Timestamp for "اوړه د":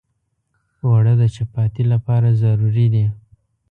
0.83-1.23